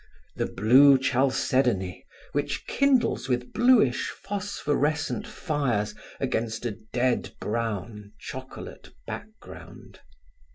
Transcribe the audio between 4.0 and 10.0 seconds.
phosphorescent fires against a dead brown, chocolate background.